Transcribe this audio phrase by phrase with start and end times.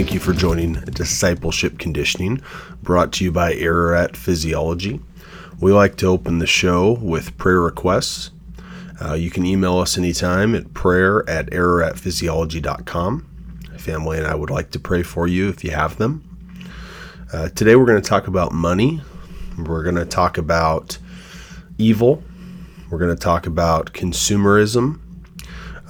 [0.00, 2.40] Thank you for joining Discipleship Conditioning,
[2.82, 4.98] brought to you by Ararat Physiology.
[5.60, 8.30] We like to open the show with prayer requests.
[8.98, 13.26] Uh, you can email us anytime at prayer at araratphysiology.com.
[13.76, 16.24] Family and I would like to pray for you if you have them.
[17.30, 19.02] Uh, today we're going to talk about money.
[19.58, 20.96] We're going to talk about
[21.76, 22.24] evil.
[22.88, 24.98] We're going to talk about consumerism,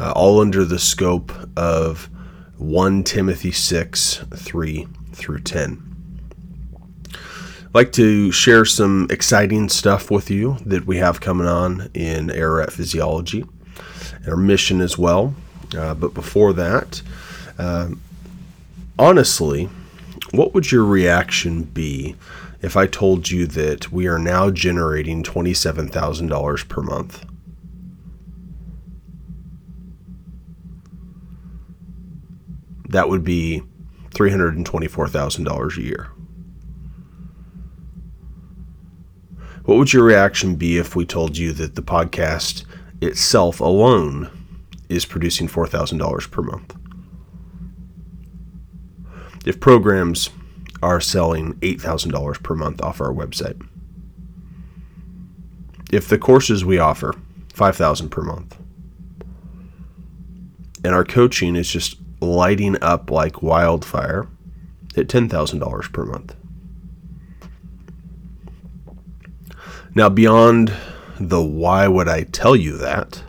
[0.01, 2.11] uh, all under the scope of
[2.61, 5.83] 1 Timothy 6 3 through 10.
[7.11, 12.31] I'd like to share some exciting stuff with you that we have coming on in
[12.31, 13.47] Ararat Physiology,
[14.15, 15.35] and our mission as well.
[15.75, 17.01] Uh, but before that,
[17.59, 17.89] uh,
[18.99, 19.71] honestly,
[20.33, 22.15] what would your reaction be
[22.61, 27.25] if I told you that we are now generating $27,000 per month?
[32.91, 33.63] That would be
[34.11, 36.11] $324,000 a year.
[39.65, 42.65] What would your reaction be if we told you that the podcast
[43.01, 44.29] itself alone
[44.89, 46.77] is producing $4,000 per month?
[49.47, 50.31] If programs
[50.83, 53.65] are selling $8,000 per month off our website?
[55.93, 57.15] If the courses we offer,
[57.55, 58.57] 5000 per month,
[60.83, 64.29] and our coaching is just lighting up like wildfire
[64.97, 66.37] at $10,000 per month.
[69.95, 70.73] Now, beyond
[71.19, 73.23] the why would I tell you that,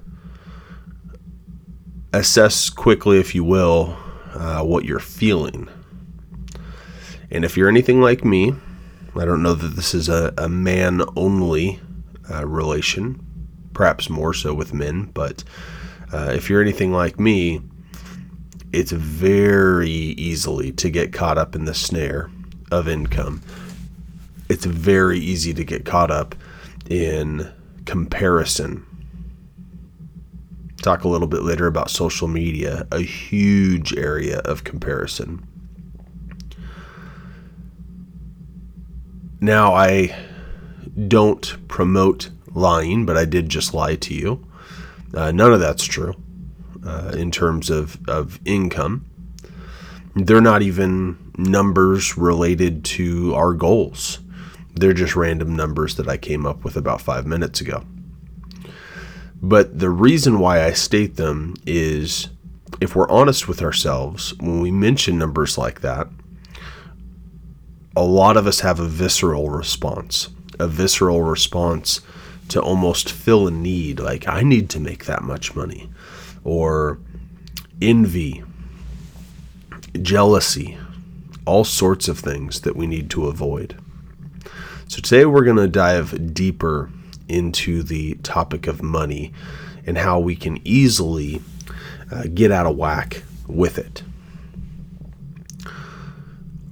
[2.13, 3.97] assess quickly, if you will,
[4.33, 5.67] uh, what you're feeling.
[7.31, 8.53] And if you're anything like me,
[9.15, 11.79] I don't know that this is a, a man only
[12.29, 13.25] uh, relation,
[13.73, 15.43] perhaps more so with men, but
[16.13, 17.61] uh, if you're anything like me,
[18.73, 22.29] it's very easily to get caught up in the snare
[22.71, 23.41] of income.
[24.49, 26.35] It's very easy to get caught up
[26.89, 27.51] in
[27.85, 28.85] comparison.
[30.81, 35.45] Talk a little bit later about social media, a huge area of comparison.
[39.39, 40.15] Now, I
[41.07, 44.45] don't promote lying, but I did just lie to you.
[45.13, 46.15] Uh, none of that's true
[46.85, 49.05] uh, in terms of, of income.
[50.15, 54.19] They're not even numbers related to our goals.
[54.73, 57.85] They're just random numbers that I came up with about five minutes ago.
[59.41, 62.29] But the reason why I state them is
[62.79, 66.07] if we're honest with ourselves, when we mention numbers like that,
[67.95, 72.01] a lot of us have a visceral response, a visceral response
[72.49, 73.99] to almost fill a need.
[73.99, 75.89] Like, I need to make that much money
[76.43, 76.99] or
[77.81, 78.43] envy,
[80.01, 80.77] jealousy,
[81.45, 83.75] all sorts of things that we need to avoid.
[84.87, 86.89] So, today we're going to dive deeper
[87.27, 89.31] into the topic of money
[89.85, 91.41] and how we can easily
[92.11, 94.03] uh, get out of whack with it.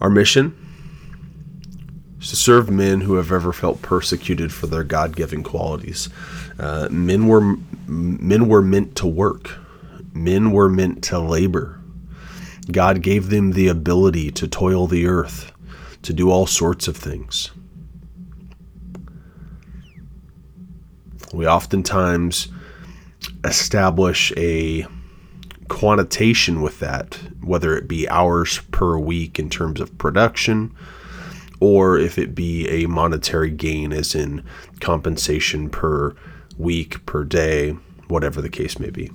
[0.02, 0.56] Our mission
[2.20, 6.10] is to serve men who have ever felt persecuted for their God-given qualities.
[6.60, 7.56] Uh, men were
[7.90, 9.58] men were meant to work.
[10.14, 11.80] Men were meant to labor.
[12.72, 15.52] God gave them the ability to toil the earth,
[16.04, 17.52] to do all sorts of things.
[21.34, 22.48] We oftentimes
[23.44, 24.86] establish a
[25.68, 30.76] quantitation with that, whether it be hours per week in terms of production,
[31.60, 34.44] or if it be a monetary gain, as in
[34.80, 36.16] compensation per
[36.60, 37.72] week, per day,
[38.08, 39.10] whatever the case may be.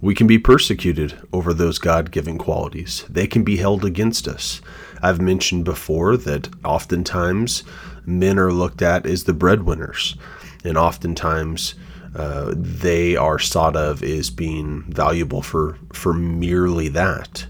[0.00, 3.04] We can be persecuted over those God given qualities.
[3.08, 4.60] They can be held against us.
[5.00, 7.62] I've mentioned before that oftentimes
[8.04, 10.16] men are looked at as the breadwinners,
[10.64, 11.76] and oftentimes
[12.16, 17.46] uh, they are thought of as being valuable for, for merely that.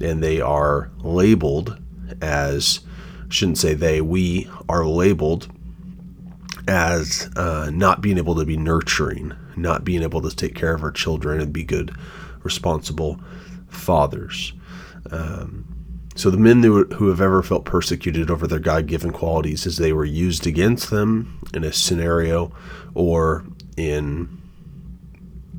[0.00, 1.78] And they are labeled
[2.22, 2.80] as
[3.28, 5.48] shouldn't say they, we are labeled
[6.66, 10.82] as uh, not being able to be nurturing, not being able to take care of
[10.82, 11.94] our children and be good,
[12.42, 13.20] responsible
[13.68, 14.52] fathers.
[15.10, 15.64] Um,
[16.14, 19.76] so the men who, who have ever felt persecuted over their God given qualities as
[19.76, 22.52] they were used against them in a scenario
[22.94, 23.44] or
[23.76, 24.42] in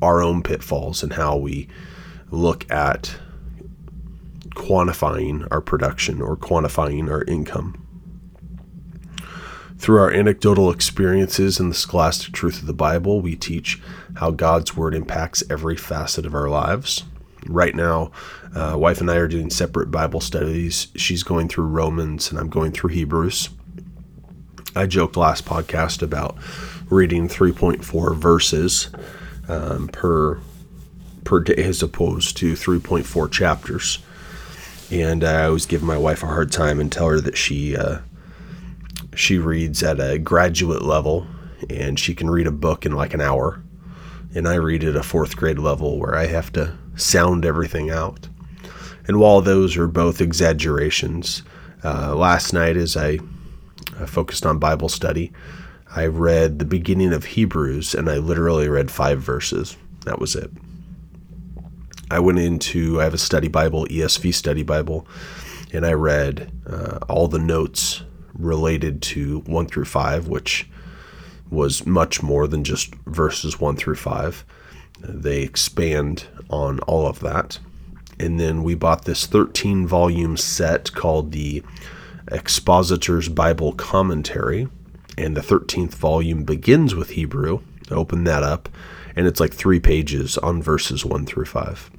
[0.02, 1.68] our own pitfalls and how we
[2.30, 3.16] look at
[4.60, 7.86] quantifying our production or quantifying our income.
[9.78, 13.80] Through our anecdotal experiences in the scholastic truth of the Bible, we teach
[14.16, 17.04] how God's Word impacts every facet of our lives.
[17.46, 18.12] Right now,
[18.54, 20.88] uh, wife and I are doing separate Bible studies.
[20.94, 23.48] She's going through Romans, and I'm going through Hebrews.
[24.76, 26.36] I joked last podcast about
[26.90, 28.90] reading 3.4 verses
[29.48, 30.38] um, per
[31.24, 34.00] per day as opposed to 3.4 chapters.
[34.90, 37.98] And I always give my wife a hard time and tell her that she uh,
[39.14, 41.26] she reads at a graduate level
[41.68, 43.62] and she can read a book in like an hour.
[44.34, 48.28] And I read at a fourth grade level where I have to sound everything out.
[49.06, 51.42] And while those are both exaggerations,
[51.82, 53.18] uh, last night as I
[54.06, 55.32] focused on Bible study,
[55.94, 59.76] I read the beginning of Hebrews and I literally read five verses.
[60.04, 60.50] That was it.
[62.10, 65.06] I went into, I have a study Bible, ESV study Bible,
[65.72, 68.02] and I read uh, all the notes
[68.34, 70.68] related to 1 through 5, which
[71.50, 74.44] was much more than just verses 1 through 5.
[75.00, 77.58] They expand on all of that.
[78.18, 81.62] And then we bought this 13 volume set called the
[82.30, 84.68] Expositor's Bible Commentary.
[85.16, 87.60] And the 13th volume begins with Hebrew.
[87.90, 88.68] I open that up,
[89.16, 91.90] and it's like three pages on verses 1 through 5.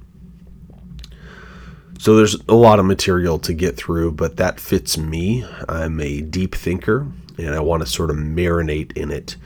[2.02, 5.46] So there's a lot of material to get through, but that fits me.
[5.68, 7.06] I'm a deep thinker
[7.38, 9.36] and I want to sort of marinate in it.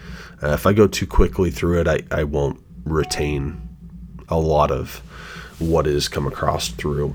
[0.42, 3.60] Uh, if I go too quickly through it, I, I won't retain
[4.30, 5.02] a lot of
[5.58, 7.14] what has come across through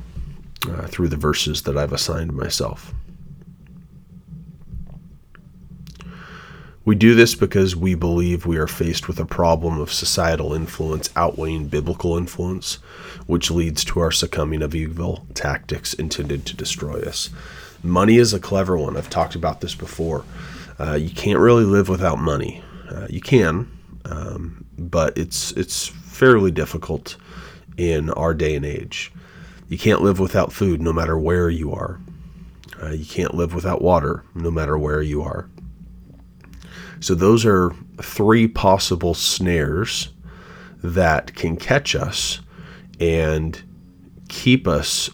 [0.70, 2.94] uh, through the verses that I've assigned myself.
[6.84, 11.12] We do this because we believe we are faced with a problem of societal influence
[11.16, 12.76] outweighing biblical influence,
[13.28, 17.30] which leads to our succumbing of evil tactics intended to destroy us.
[17.84, 18.98] Money is a clever one.
[18.98, 20.26] I've talked about this before.
[20.80, 22.64] Uh, you can't really live without money.
[22.90, 23.72] Uh, you can,
[24.06, 27.16] um, but it's it's fairly difficult
[27.78, 29.12] in our day and age.
[29.70, 32.00] You can't live without food, no matter where you are.
[32.82, 35.48] Uh, you can't live without water, no matter where you are.
[37.02, 40.10] So those are three possible snares
[40.84, 42.40] that can catch us
[43.00, 43.62] and
[44.30, 45.10] keep us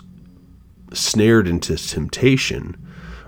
[0.94, 2.76] snared into temptation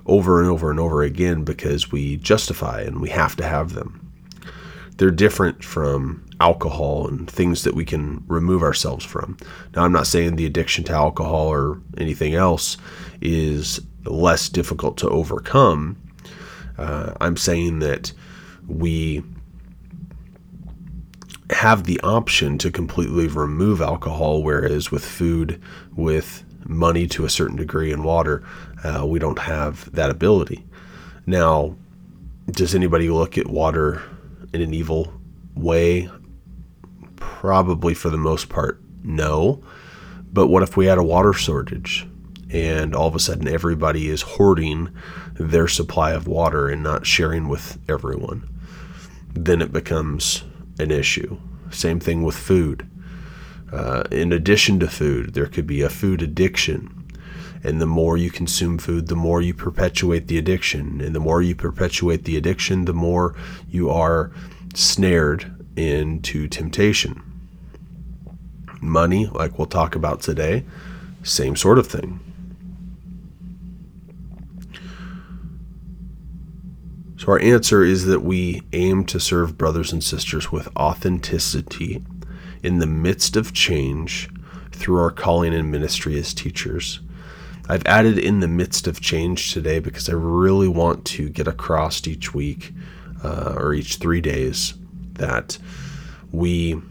[0.06, 4.12] over and over and over again because we justify and we have to have them.
[4.98, 9.38] They're different from alcohol and things that we can remove ourselves from.
[9.74, 12.76] Now, I'm not saying the addiction to alcohol or anything else
[13.22, 15.96] is less difficult to overcome.
[16.78, 18.12] Uh, I'm saying that
[18.70, 19.24] we
[21.50, 25.62] have the option to completely remove alcohol, whereas with food,
[25.96, 28.44] with money to a certain degree, and water,
[28.84, 30.66] uh, we don't have that ability.
[31.26, 31.76] Now,
[32.52, 34.02] does anybody look at water
[34.54, 35.14] in an evil
[35.56, 36.10] way?
[37.16, 39.64] Probably for the most part, no.
[40.32, 42.08] But what if we had a water shortage
[42.52, 44.90] and all of a sudden everybody is hoarding
[45.34, 48.48] their supply of water and not sharing with everyone?
[49.34, 50.44] Then it becomes
[50.80, 51.38] an issue.
[51.72, 52.90] Same thing with food.
[53.72, 56.96] Uh, in addition to food, there could be a food addiction.
[57.64, 61.02] And the more you consume food, the more you perpetuate the addiction.
[61.02, 63.36] And the more you perpetuate the addiction, the more
[63.70, 64.32] you are
[64.74, 67.22] snared into temptation.
[68.82, 70.64] Money, like we'll talk about today,
[71.22, 72.20] same sort of thing.
[77.20, 82.02] So, our answer is that we aim to serve brothers and sisters with authenticity
[82.64, 84.30] in the midst of change
[84.72, 87.02] through our calling and ministry as teachers.
[87.68, 92.08] I've added in the midst of change today because I really want to get across
[92.08, 92.72] each week
[93.22, 94.76] uh, or each three days
[95.16, 95.58] that
[96.32, 96.82] we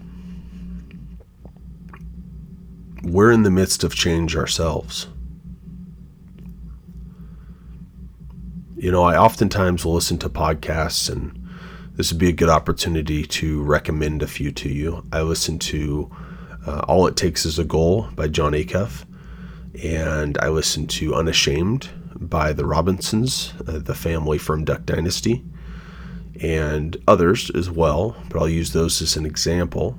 [3.02, 5.06] we're in the midst of change ourselves.
[8.78, 11.48] You know, I oftentimes will listen to podcasts, and
[11.94, 15.02] this would be a good opportunity to recommend a few to you.
[15.12, 16.08] I listen to
[16.64, 19.04] uh, All It Takes Is a Goal by Jon Acuff,
[19.82, 25.44] and I listen to Unashamed by the Robinsons, uh, the family from Duck Dynasty,
[26.40, 29.98] and others as well, but I'll use those as an example.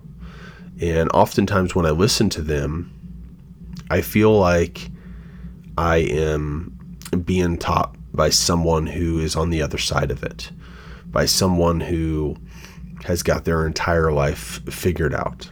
[0.80, 2.94] And oftentimes when I listen to them,
[3.92, 4.90] I feel like
[5.78, 6.78] I am
[7.26, 10.52] being taught by someone who is on the other side of it,
[11.06, 12.36] by someone who
[13.06, 15.50] has got their entire life figured out.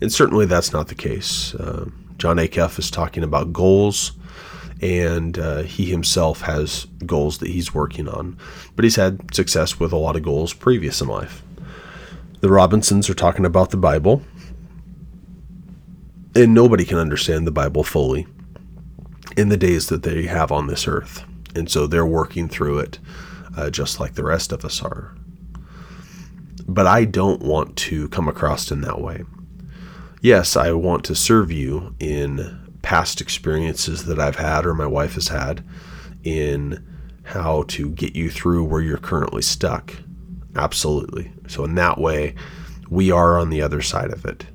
[0.00, 1.54] And certainly that's not the case.
[1.54, 4.12] Uh, Jon Acuff is talking about goals
[4.80, 8.36] and uh, he himself has goals that he's working on.
[8.76, 11.42] But he's had success with a lot of goals previous in life.
[12.40, 14.22] The Robinsons are talking about the Bible,
[16.36, 18.28] and nobody can understand the Bible fully
[19.36, 21.24] in the days that they have on this earth.
[21.54, 22.98] And so they're working through it
[23.56, 25.14] uh, just like the rest of us are.
[26.66, 29.24] But I don't want to come across in that way.
[30.20, 35.14] Yes, I want to serve you in past experiences that I've had or my wife
[35.14, 35.64] has had
[36.24, 36.84] in
[37.24, 39.94] how to get you through where you're currently stuck.
[40.56, 41.32] Absolutely.
[41.46, 42.34] So, in that way,
[42.88, 44.46] we are on the other side of it.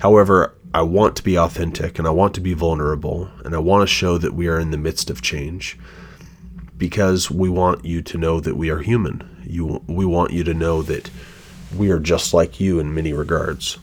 [0.00, 3.80] However, I want to be authentic and I want to be vulnerable and I want
[3.80, 5.78] to show that we are in the midst of change
[6.76, 9.42] because we want you to know that we are human.
[9.46, 11.10] You, we want you to know that
[11.74, 13.78] we are just like you in many regards.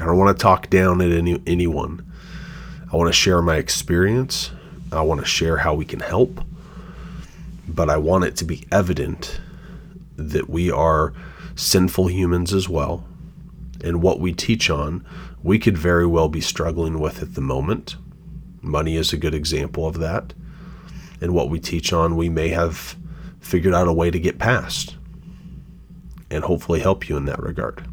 [0.00, 2.10] I don't want to talk down at any, anyone.
[2.90, 4.50] I want to share my experience.
[4.90, 6.42] I want to share how we can help.
[7.68, 9.42] But I want it to be evident
[10.16, 11.12] that we are
[11.54, 13.05] sinful humans as well.
[13.86, 15.06] And what we teach on,
[15.44, 17.94] we could very well be struggling with at the moment.
[18.60, 20.34] Money is a good example of that.
[21.20, 22.96] And what we teach on, we may have
[23.38, 24.96] figured out a way to get past
[26.32, 27.86] and hopefully help you in that regard.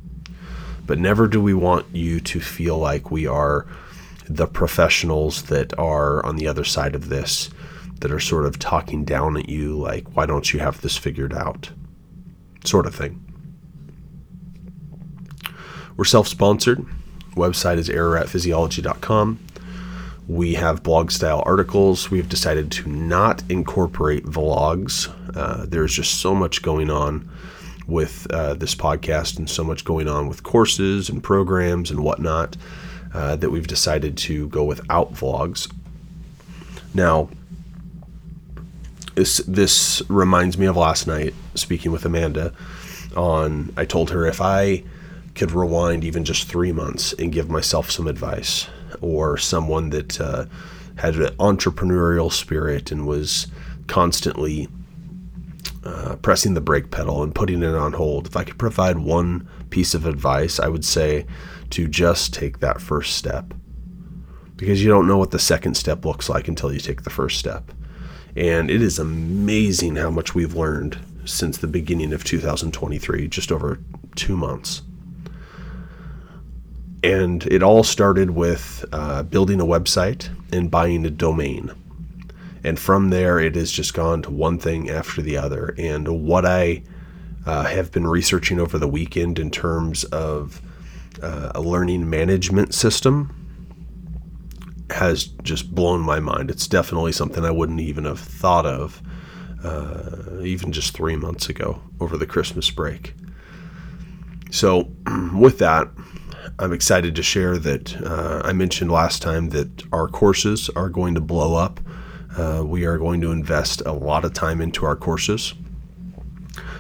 [0.88, 3.68] But never do we want you to feel like we are
[4.28, 7.52] the professionals that are on the other side of this,
[8.00, 11.36] that are sort of talking down at you, like, why don't you have this figured
[11.36, 11.70] out?
[12.66, 13.23] Sort of thing.
[15.96, 16.86] We're self sponsored.
[17.36, 19.40] Website is araratphysiology.com.
[20.28, 22.10] We have blog style articles.
[22.10, 25.12] We've decided to not incorporate vlogs.
[25.36, 27.30] Uh, there's just so much going on
[27.88, 32.56] with uh, this podcast and so much going on with courses and programs and whatnot
[33.14, 35.72] uh, that we've decided to go without vlogs.
[36.94, 37.30] Now,
[39.16, 42.54] this, this reminds me of last night speaking with Amanda
[43.16, 44.84] on I told her if I
[45.36, 48.68] could rewind even just three months and give myself some advice
[49.02, 50.46] or someone that uh,
[50.96, 53.48] had an entrepreneurial spirit and was
[53.88, 54.68] constantly
[55.84, 58.28] uh, pressing the brake pedal and putting it on hold.
[58.28, 61.26] If I could provide one piece of advice, I would say
[61.72, 63.54] to just take that first step
[64.56, 67.40] because you don't know what the second step looks like until you take the first
[67.40, 67.72] step.
[68.36, 73.80] And it is amazing how much we've learned since the beginning of 2023, just over
[74.16, 74.82] two months.
[77.04, 81.72] And it all started with uh, building a website and buying a domain.
[82.64, 85.76] And from there, it has just gone to one thing after the other.
[85.78, 86.84] And what I
[87.46, 90.62] uh, have been researching over the weekend in terms of
[91.22, 93.36] uh, a learning management system
[94.90, 96.50] has just blown my mind.
[96.50, 99.02] It's definitely something I wouldn't even have thought of
[99.64, 103.14] uh, even just three months ago over the Christmas break.
[104.52, 104.92] So,
[105.34, 105.90] with that,
[106.60, 111.16] I'm excited to share that uh, I mentioned last time that our courses are going
[111.16, 111.80] to blow up.
[112.38, 115.54] Uh, we are going to invest a lot of time into our courses.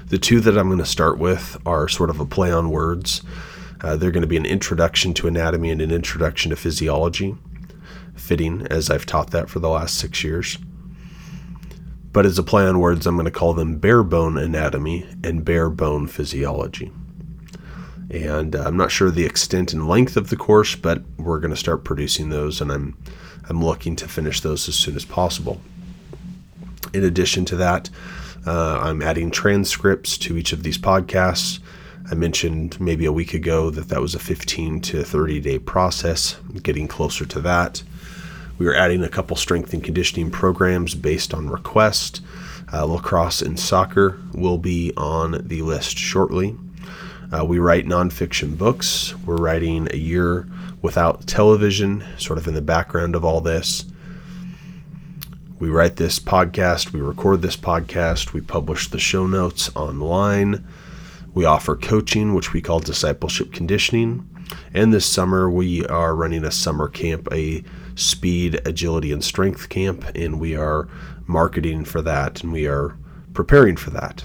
[0.07, 3.21] The two that I'm going to start with are sort of a play on words.
[3.81, 7.35] Uh, they're going to be an introduction to anatomy and an introduction to physiology,
[8.15, 10.57] fitting as I've taught that for the last six years.
[12.11, 15.43] But as a play on words, I'm going to call them bare bone anatomy and
[15.43, 16.91] bare bone physiology.
[18.13, 21.51] And uh, I'm not sure the extent and length of the course, but we're going
[21.51, 22.95] to start producing those, and I'm
[23.49, 25.59] I'm looking to finish those as soon as possible.
[26.93, 27.89] In addition to that,
[28.45, 31.59] uh, I'm adding transcripts to each of these podcasts.
[32.09, 36.37] I mentioned maybe a week ago that that was a 15 to 30 day process,
[36.49, 37.81] I'm getting closer to that.
[38.59, 42.21] We are adding a couple strength and conditioning programs based on request.
[42.71, 46.55] Uh, lacrosse and soccer will be on the list shortly.
[47.33, 49.15] Uh, we write nonfiction books.
[49.25, 50.47] We're writing a year
[50.83, 53.85] without television, sort of in the background of all this.
[55.57, 60.67] We write this podcast, we record this podcast, we publish the show notes online.
[61.33, 64.29] We offer coaching, which we call discipleship conditioning.
[64.71, 67.63] And this summer, we are running a summer camp, a
[67.95, 70.87] speed, agility, and strength camp, and we are
[71.25, 72.95] marketing for that and we are
[73.33, 74.23] preparing for that.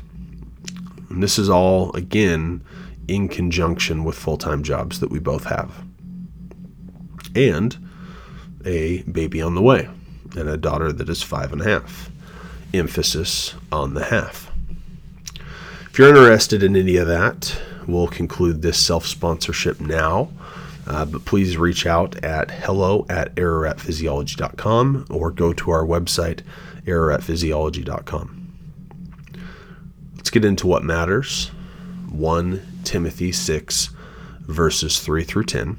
[1.09, 2.63] And this is all, again,
[3.09, 5.85] in conjunction with full time jobs that we both have.
[7.35, 7.77] And
[8.65, 9.89] a baby on the way,
[10.37, 12.11] and a daughter that is five and a half.
[12.75, 14.53] Emphasis on the half.
[15.91, 20.31] If you're interested in any of that, we'll conclude this self sponsorship now.
[20.87, 26.41] Uh, but please reach out at hello at araratphysiology.com or go to our website,
[26.87, 28.49] araratphysiology.com.
[30.17, 31.51] Let's get into what matters.
[32.11, 33.91] 1 Timothy 6,
[34.41, 35.77] verses 3 through 10.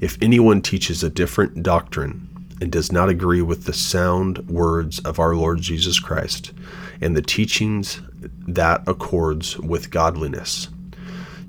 [0.00, 2.28] If anyone teaches a different doctrine
[2.60, 6.52] and does not agree with the sound words of our Lord Jesus Christ
[7.00, 8.00] and the teachings
[8.46, 10.68] that accords with godliness,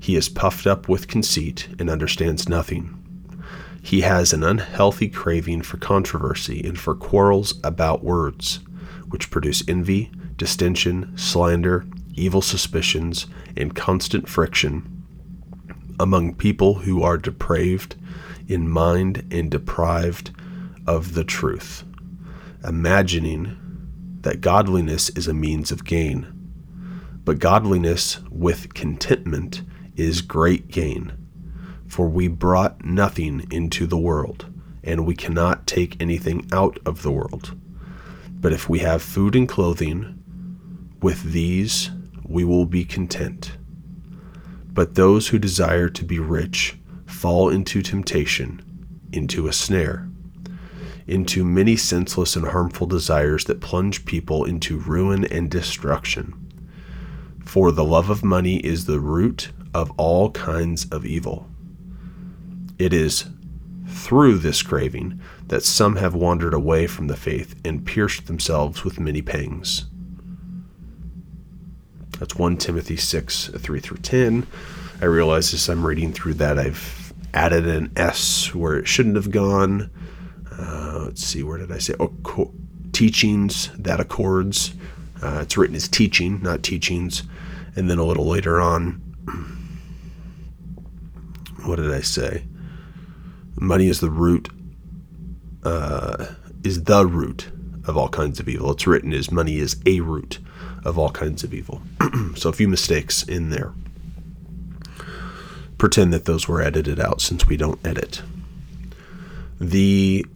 [0.00, 2.94] he is puffed up with conceit and understands nothing.
[3.82, 8.60] He has an unhealthy craving for controversy and for quarrels about words,
[9.08, 11.86] which produce envy, distension, slander,
[12.18, 14.94] evil suspicions, and constant friction
[16.00, 17.96] among people who are depraved
[18.46, 20.30] in mind and deprived
[20.86, 21.84] of the truth,
[22.64, 23.56] imagining
[24.20, 26.26] that godliness is a means of gain.
[27.24, 29.62] But godliness with contentment
[29.96, 31.12] is great gain,
[31.86, 34.46] for we brought nothing into the world,
[34.82, 37.56] and we cannot take anything out of the world.
[38.40, 40.14] But if we have food and clothing,
[41.00, 41.90] with these
[42.28, 43.56] we will be content.
[44.66, 48.62] But those who desire to be rich fall into temptation,
[49.12, 50.08] into a snare,
[51.06, 56.34] into many senseless and harmful desires that plunge people into ruin and destruction.
[57.44, 61.48] For the love of money is the root of all kinds of evil.
[62.78, 63.24] It is
[63.88, 69.00] through this craving that some have wandered away from the faith and pierced themselves with
[69.00, 69.86] many pangs.
[72.18, 74.46] That's 1 Timothy 6, 3 through 10.
[75.00, 79.30] I realize as I'm reading through that, I've added an S where it shouldn't have
[79.30, 79.90] gone.
[80.50, 81.94] Uh, let's see, where did I say?
[82.00, 82.52] Oh,
[82.92, 84.74] teachings that accords.
[85.22, 87.22] Uh, it's written as teaching, not teachings.
[87.76, 89.00] And then a little later on,
[91.64, 92.42] what did I say?
[93.60, 94.48] Money is the root,
[95.62, 96.26] uh,
[96.64, 97.52] is the root
[97.88, 98.70] of all kinds of evil.
[98.70, 100.38] It's written as money is a root
[100.84, 101.82] of all kinds of evil.
[102.36, 103.72] so a few mistakes in there.
[105.78, 108.22] Pretend that those were edited out since we don't edit.
[109.60, 110.26] The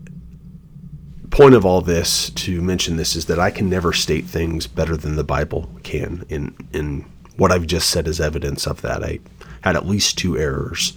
[1.30, 4.96] point of all this to mention this is that I can never state things better
[4.96, 6.24] than the Bible can.
[6.28, 7.04] In in
[7.36, 9.02] what I've just said is evidence of that.
[9.02, 9.20] I
[9.62, 10.92] had at least two errors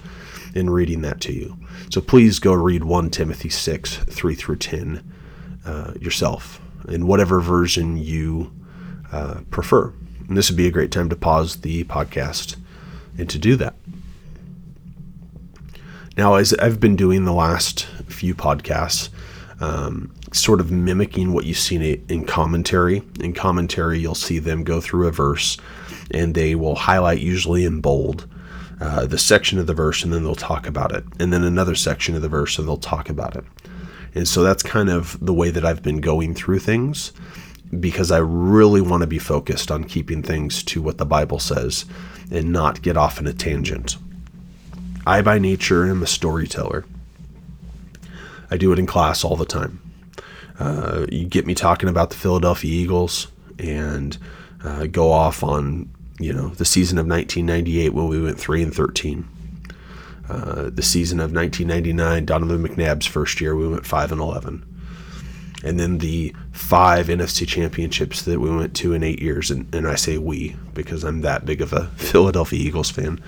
[0.53, 1.57] in reading that to you.
[1.89, 5.14] So please go read 1 Timothy 6, 3 through 10
[5.65, 8.51] uh, yourself in whatever version you
[9.11, 9.93] uh, prefer.
[10.27, 12.55] And this would be a great time to pause the podcast
[13.17, 13.75] and to do that.
[16.17, 19.09] Now, as I've been doing the last few podcasts,
[19.59, 23.01] um, sort of mimicking what you've seen in commentary.
[23.19, 25.57] In commentary, you'll see them go through a verse
[26.11, 28.27] and they will highlight, usually in bold,
[28.81, 31.03] uh, the section of the verse and then they'll talk about it.
[31.19, 33.45] And then another section of the verse and they'll talk about it.
[34.15, 37.11] And so that's kind of the way that I've been going through things
[37.79, 41.85] because I really want to be focused on keeping things to what the Bible says
[42.31, 43.97] and not get off in a tangent.
[45.05, 46.85] I, by nature, am a storyteller.
[48.49, 49.81] I do it in class all the time.
[50.57, 53.27] Uh, you get me talking about the Philadelphia Eagles
[53.59, 54.17] and
[54.63, 58.73] uh, go off on you know the season of 1998 when we went three and
[58.73, 59.27] 13.
[60.29, 64.65] Uh, the season of 1999, Donovan McNabb's first year, we went five and 11
[65.65, 69.49] and then the five NFC championships that we went to in eight years.
[69.49, 73.19] And, and I say we because I'm that big of a Philadelphia Eagles fan,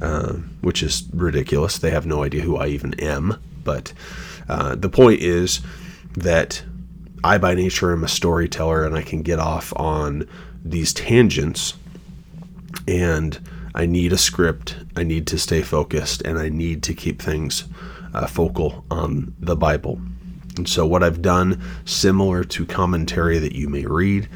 [0.00, 1.78] uh, which is ridiculous.
[1.78, 3.36] They have no idea who I even am.
[3.62, 3.92] But
[4.48, 5.60] uh, the point is
[6.14, 6.64] that
[7.22, 10.26] I, by nature, am a storyteller and I can get off on
[10.64, 11.74] these tangents.
[12.88, 13.38] And
[13.74, 17.64] I need a script, I need to stay focused, and I need to keep things
[18.14, 20.00] uh, focal on the Bible.
[20.56, 24.28] And so, what I've done, similar to commentary that you may read,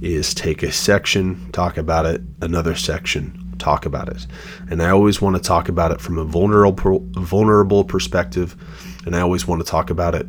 [0.00, 4.26] is take a section, talk about it, another section, talk about it.
[4.70, 8.56] And I always want to talk about it from a vulnerable, vulnerable perspective,
[9.04, 10.26] and I always want to talk about it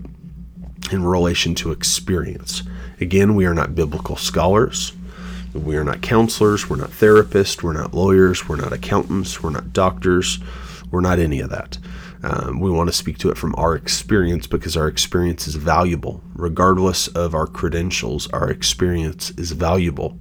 [0.92, 2.64] in relation to experience.
[3.00, 4.94] Again, we are not biblical scholars.
[5.54, 6.70] We are not counselors.
[6.70, 7.64] We're not therapists.
[7.64, 8.48] We're not lawyers.
[8.48, 9.42] We're not accountants.
[9.42, 10.40] We're not doctors.
[10.92, 11.78] We're not any of that.
[12.22, 16.22] Um, we want to speak to it from our experience because our experience is valuable.
[16.36, 20.20] Regardless of our credentials, our experience is valuable.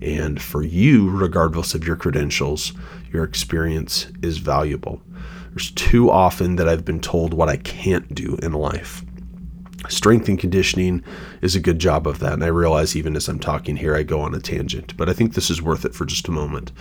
[0.00, 2.72] And for you, regardless of your credentials,
[3.12, 5.00] your experience is valuable.
[5.50, 9.04] There's too often that I've been told what I can't do in life.
[9.88, 11.02] Strength and conditioning
[11.40, 12.34] is a good job of that.
[12.34, 15.12] And I realize even as I'm talking here, I go on a tangent, but I
[15.12, 16.72] think this is worth it for just a moment.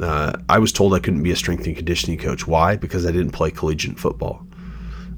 [0.00, 2.46] Uh, I was told I couldn't be a strength and conditioning coach.
[2.46, 2.76] Why?
[2.76, 4.46] Because I didn't play collegiate football.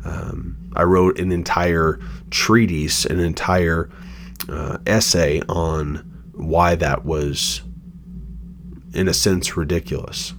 [0.05, 1.99] Um, I wrote an entire
[2.31, 3.91] treatise, an entire
[4.49, 7.63] uh, essay on why that was,
[8.93, 10.35] in a sense, ridiculous.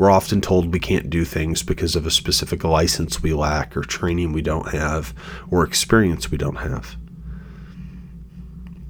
[0.00, 3.82] We're often told we can't do things because of a specific license we lack, or
[3.82, 5.12] training we don't have,
[5.50, 6.96] or experience we don't have.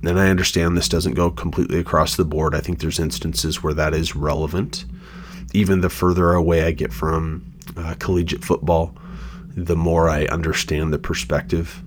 [0.05, 2.55] And I understand this doesn't go completely across the board.
[2.55, 4.85] I think there's instances where that is relevant.
[5.53, 8.95] Even the further away I get from uh, collegiate football,
[9.57, 11.83] the more I understand the perspective.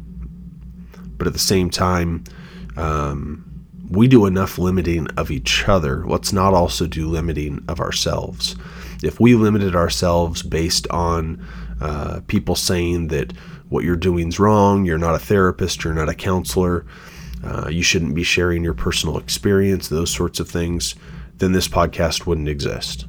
[1.17, 2.25] But at the same time,
[2.75, 3.49] um,
[3.89, 6.05] we do enough limiting of each other.
[6.05, 8.57] Let's not also do limiting of ourselves.
[9.03, 11.45] If we limited ourselves based on
[11.81, 13.33] uh, people saying that
[13.69, 16.85] what you're doing is wrong, you're not a therapist, you're not a counselor,
[17.43, 20.95] uh, you shouldn't be sharing your personal experience, those sorts of things,
[21.37, 23.05] then this podcast wouldn't exist.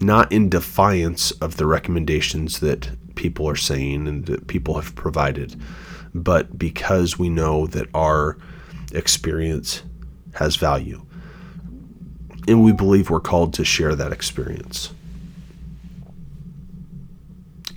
[0.00, 5.60] Not in defiance of the recommendations that people are saying and that people have provided,
[6.14, 8.36] but because we know that our
[8.92, 9.82] experience
[10.34, 11.04] has value.
[12.48, 14.92] And we believe we're called to share that experience.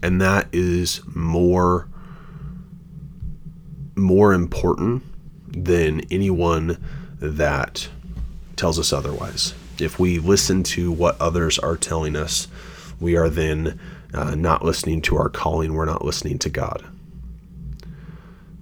[0.02, 1.88] And that is more
[3.96, 5.04] more important
[5.48, 6.78] than anyone
[7.20, 7.88] that
[8.56, 9.54] tells us otherwise.
[9.80, 12.48] If we listen to what others are telling us,
[13.00, 13.80] we are then
[14.14, 16.86] uh, not listening to our calling, we're not listening to God.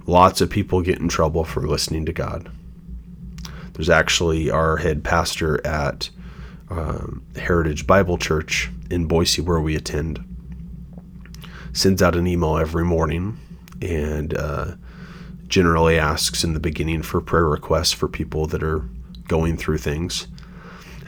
[0.06, 2.52] Lots of people get in trouble for listening to God.
[3.74, 6.10] There's actually our head pastor at
[6.70, 10.24] um, Heritage Bible Church in Boise, where we attend,
[11.74, 13.38] sends out an email every morning
[13.82, 14.76] and uh,
[15.48, 18.88] generally asks in the beginning for prayer requests for people that are
[19.28, 20.28] going through things.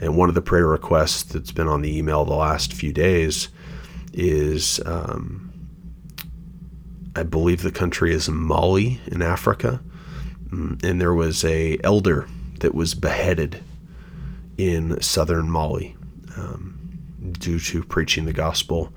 [0.00, 3.48] And one of the prayer requests that's been on the email the last few days
[4.12, 5.52] is um,
[7.14, 9.80] I believe the country is Mali in Africa.
[10.48, 12.28] Mm, and there was a elder
[12.60, 13.62] that was beheaded
[14.58, 15.96] in southern Mali
[16.36, 16.98] um,
[17.38, 18.92] due to preaching the gospel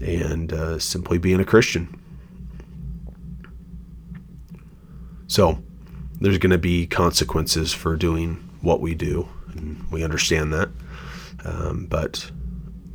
[0.00, 2.00] and uh, simply being a Christian.
[5.26, 5.62] So
[6.20, 10.68] there's going to be consequences for doing what we do, and we understand that.
[11.44, 12.30] Um, but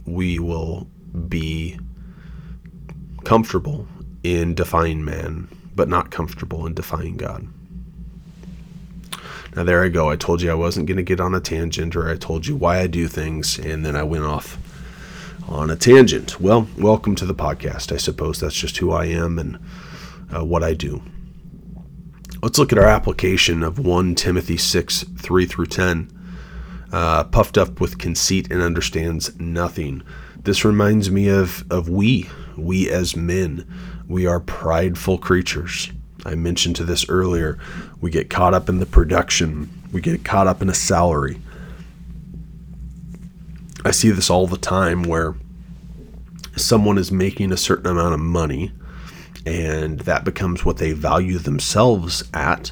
[0.06, 0.88] we will
[1.28, 1.80] be
[3.24, 3.88] comfortable
[4.24, 7.48] in defying man, but not comfortable in defying God.
[9.56, 10.10] Now, there I go.
[10.10, 12.58] I told you I wasn't going to get on a tangent, or I told you
[12.58, 14.58] why I do things, and then I went off
[15.48, 16.42] on a tangent.
[16.42, 17.94] Well, welcome to the podcast.
[17.94, 19.58] I suppose that's just who I am and
[20.36, 21.02] uh, what I do.
[22.44, 26.12] Let's look at our application of 1 Timothy 6 3 through 10.
[26.92, 30.04] Uh, puffed up with conceit and understands nothing.
[30.36, 33.66] This reminds me of, of we, we as men.
[34.06, 35.94] We are prideful creatures.
[36.26, 37.60] I mentioned to this earlier.
[38.02, 41.40] We get caught up in the production, we get caught up in a salary.
[43.86, 45.36] I see this all the time where
[46.56, 48.72] someone is making a certain amount of money
[49.46, 52.72] and that becomes what they value themselves at.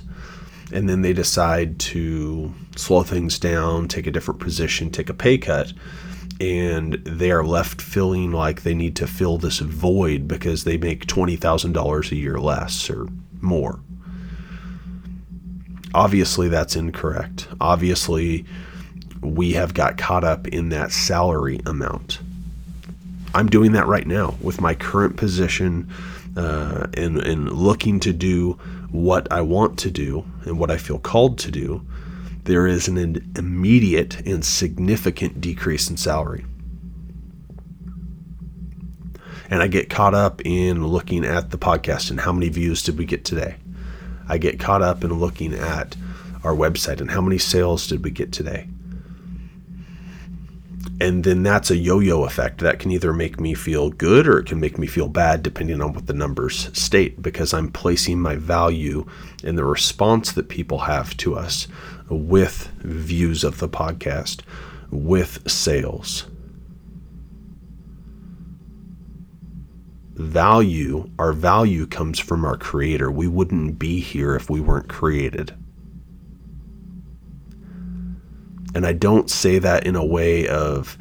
[0.72, 5.38] And then they decide to slow things down, take a different position, take a pay
[5.38, 5.72] cut,
[6.42, 11.06] and they are left feeling like they need to fill this void because they make
[11.06, 13.08] $20,000 a year less or
[13.44, 13.80] more.
[15.94, 17.48] Obviously, that's incorrect.
[17.62, 18.46] Obviously,
[19.22, 22.20] we have got caught up in that salary amount.
[23.36, 25.90] I'm doing that right now with my current position
[26.36, 28.54] uh, and, and looking to do
[28.92, 31.86] what I want to do and what I feel called to do,
[32.44, 36.46] there is an immediate and significant decrease in salary.
[39.50, 42.98] And I get caught up in looking at the podcast and how many views did
[42.98, 43.56] we get today.
[44.28, 45.96] I get caught up in looking at
[46.44, 48.68] our website and how many sales did we get today
[51.00, 54.46] and then that's a yo-yo effect that can either make me feel good or it
[54.46, 58.36] can make me feel bad depending on what the numbers state because i'm placing my
[58.36, 59.06] value
[59.44, 61.68] in the response that people have to us
[62.10, 64.42] with views of the podcast
[64.92, 66.26] with sales
[70.14, 75.54] value our value comes from our creator we wouldn't be here if we weren't created
[78.76, 80.98] and I don't say that in a way of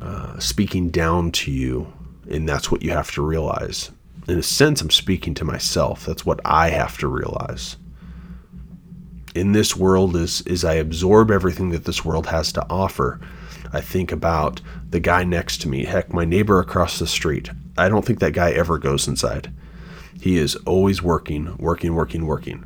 [0.00, 1.92] uh, speaking down to you,
[2.30, 3.90] and that's what you have to realize.
[4.28, 6.06] In a sense, I'm speaking to myself.
[6.06, 7.76] That's what I have to realize.
[9.34, 13.20] in this world is is I absorb everything that this world has to offer.
[13.72, 17.50] I think about the guy next to me, heck, my neighbor across the street.
[17.78, 19.52] I don't think that guy ever goes inside.
[20.20, 22.64] He is always working, working, working, working.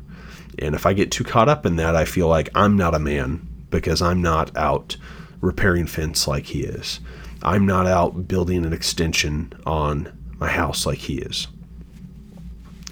[0.59, 2.99] And if I get too caught up in that, I feel like I'm not a
[2.99, 4.97] man because I'm not out
[5.41, 6.99] repairing fence like he is.
[7.43, 11.47] I'm not out building an extension on my house like he is.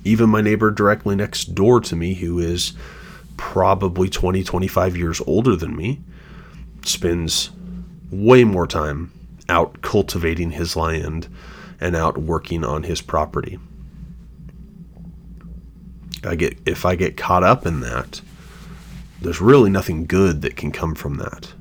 [0.04, 2.74] Even my neighbor directly next door to me, who is
[3.38, 6.02] probably 20, 25 years older than me,
[6.84, 7.52] spends
[8.10, 9.12] way more time
[9.48, 11.28] out cultivating his land
[11.82, 13.60] and out working on his property.
[16.24, 18.22] I get if I get caught up in that,
[19.22, 21.54] there's really nothing good that can come from that.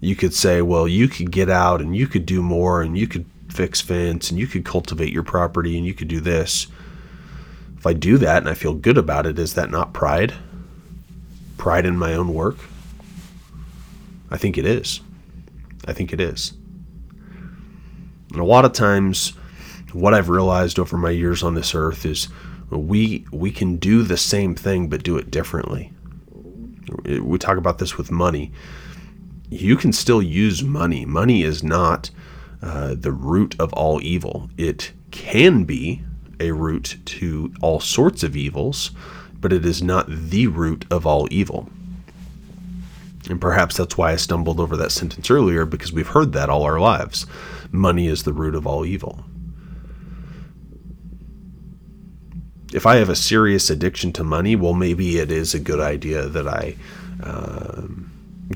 [0.00, 3.06] You could say, well, you could get out and you could do more and you
[3.06, 6.66] could fix fence and you could cultivate your property and you could do this.
[7.76, 10.34] If I do that and I feel good about it, is that not pride?
[11.56, 12.56] Pride in my own work?
[14.30, 15.00] I think it is.
[15.84, 16.54] I think it is.
[18.32, 19.30] And a lot of times,
[19.92, 22.28] what I've realized over my years on this earth is
[22.70, 25.92] we we can do the same thing but do it differently.
[27.04, 28.52] We talk about this with money.
[29.50, 31.04] You can still use money.
[31.04, 32.10] Money is not
[32.62, 34.48] uh, the root of all evil.
[34.56, 36.02] It can be
[36.40, 38.92] a root to all sorts of evils,
[39.40, 41.68] but it is not the root of all evil.
[43.28, 46.62] And perhaps that's why I stumbled over that sentence earlier, because we've heard that all
[46.62, 47.26] our lives.
[47.72, 49.24] Money is the root of all evil.
[52.72, 56.28] If I have a serious addiction to money, well, maybe it is a good idea
[56.28, 56.76] that I
[57.22, 57.82] uh,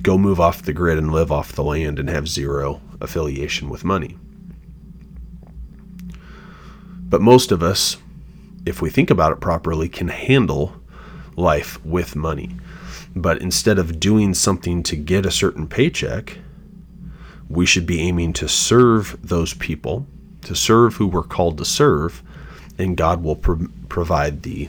[0.03, 3.85] go move off the grid and live off the land and have zero affiliation with
[3.85, 4.17] money.
[7.09, 7.97] But most of us,
[8.65, 10.75] if we think about it properly, can handle
[11.37, 12.51] life with money.
[13.15, 16.39] But instead of doing something to get a certain paycheck,
[17.49, 20.07] we should be aiming to serve those people,
[20.43, 22.23] to serve who we're called to serve,
[22.79, 24.69] and God will pro- provide the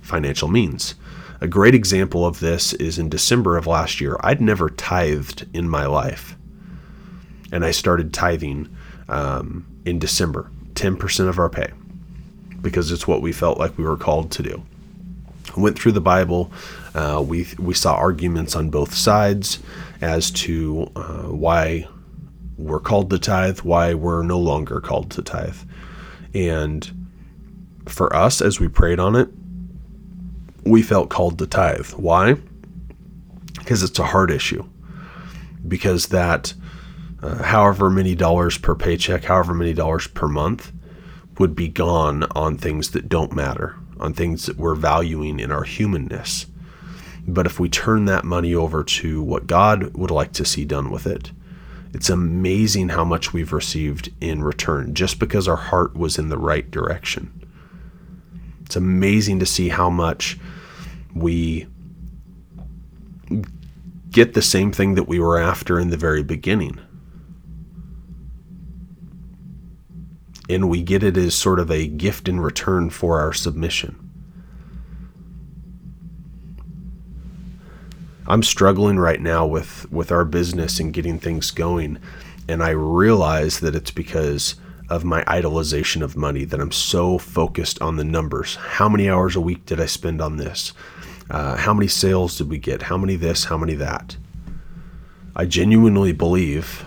[0.00, 0.94] financial means.
[1.40, 4.16] A great example of this is in December of last year.
[4.20, 6.36] I'd never tithed in my life.
[7.52, 8.68] And I started tithing
[9.08, 11.72] um, in December, 10% of our pay,
[12.60, 14.62] because it's what we felt like we were called to do
[15.56, 16.50] I went through the Bible.
[16.94, 19.60] Uh, we we saw arguments on both sides
[20.00, 21.86] as to uh, why
[22.56, 25.56] we're called to tithe, why we're no longer called to tithe,
[26.34, 26.90] and
[27.86, 29.28] for us, as we prayed on it,
[30.64, 31.90] we felt called to tithe.
[31.90, 32.36] Why?
[33.54, 34.64] Because it's a hard issue.
[35.66, 36.54] Because that,
[37.22, 40.72] uh, however many dollars per paycheck, however many dollars per month,
[41.38, 45.64] would be gone on things that don't matter on things that we're valuing in our
[45.64, 46.46] humanness.
[47.26, 50.90] But if we turn that money over to what God would like to see done
[50.90, 51.32] with it,
[51.92, 56.38] it's amazing how much we've received in return just because our heart was in the
[56.38, 57.32] right direction.
[58.64, 60.38] It's amazing to see how much
[61.14, 61.66] we
[64.10, 66.78] get the same thing that we were after in the very beginning.
[70.50, 74.09] and we get it as sort of a gift in return for our submission.
[78.30, 81.98] I'm struggling right now with with our business and getting things going
[82.48, 84.54] and I realize that it's because
[84.88, 88.54] of my idolization of money that I'm so focused on the numbers.
[88.54, 90.72] How many hours a week did I spend on this?
[91.28, 92.82] Uh, how many sales did we get?
[92.82, 93.46] How many this?
[93.46, 94.16] How many that?
[95.34, 96.84] I genuinely believe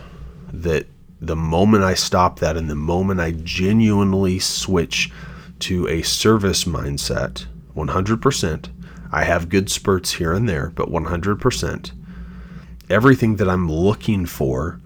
[0.53, 0.87] that
[1.19, 5.11] the moment I stop that and the moment I genuinely switch
[5.59, 8.69] to a service mindset, 100%,
[9.13, 11.91] I have good spurts here and there, but 100%,
[12.89, 14.81] everything that I'm looking for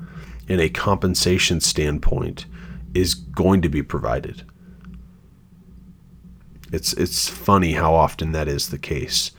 [0.49, 2.45] in a compensation standpoint
[2.93, 4.43] is going to be provided.
[6.73, 9.31] It's it's funny how often that is the case.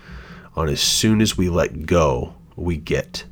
[0.56, 3.24] On as soon as we let go, we get.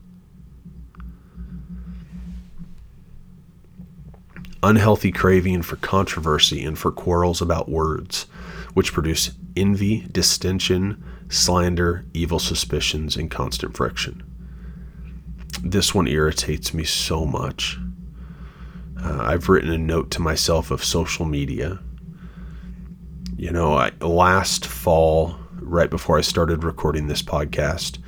[4.62, 8.24] unhealthy craving for controversy and for quarrels about words,
[8.74, 14.22] which produce envy, distension, slander, evil suspicions, and constant friction.
[15.62, 17.78] This one irritates me so much.
[19.02, 21.78] Uh, I've written a note to myself of social media.
[23.36, 27.98] You know, I, last fall, right before I started recording this podcast,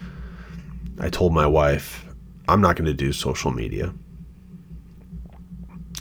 [1.01, 2.05] I told my wife,
[2.49, 3.93] I'm not going to do social media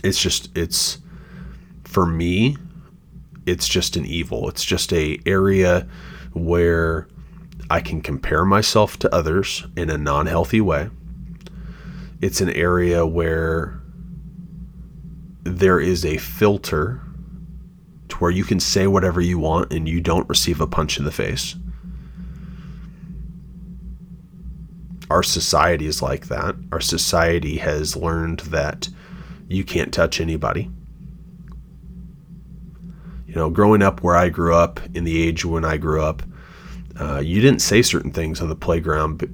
[0.04, 1.00] it's just it's
[1.84, 2.58] for me
[3.48, 5.88] it's just an evil it's just a area
[6.34, 7.08] where
[7.70, 10.90] I can compare myself to others in a non healthy way.
[12.22, 13.82] It's an area where
[15.44, 17.02] there is a filter
[18.10, 21.06] to where you can say whatever you want and you don't receive a punch in
[21.06, 21.56] the face.
[25.10, 26.56] Our society is like that.
[26.72, 28.90] Our society has learned that
[29.48, 30.70] you can't touch anybody.
[33.28, 36.24] You know, growing up where I grew up, in the age when I grew up,
[37.00, 39.28] uh, you didn't say certain things on the playground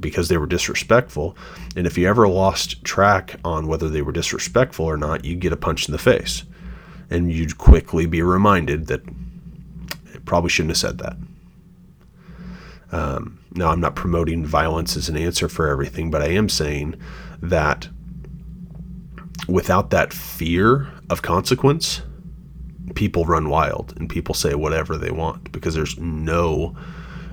[0.00, 1.36] because they were disrespectful.
[1.76, 5.52] And if you ever lost track on whether they were disrespectful or not, you'd get
[5.52, 6.44] a punch in the face.
[7.10, 9.02] And you'd quickly be reminded that
[10.12, 11.16] it probably shouldn't have said that.
[12.90, 16.96] Um, now, I'm not promoting violence as an answer for everything, but I am saying
[17.42, 17.88] that
[19.48, 22.02] without that fear of consequence,
[22.94, 26.76] people run wild and people say whatever they want because there's no